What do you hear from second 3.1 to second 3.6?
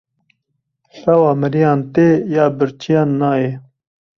nayê.